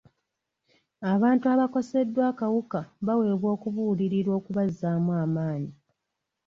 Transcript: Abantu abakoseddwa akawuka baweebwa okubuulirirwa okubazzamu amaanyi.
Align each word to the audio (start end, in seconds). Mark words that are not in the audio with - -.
Abantu 1.13 1.45
abakoseddwa 1.53 2.23
akawuka 2.31 2.79
baweebwa 3.05 3.47
okubuulirirwa 3.55 4.33
okubazzamu 4.39 5.11
amaanyi. 5.23 5.71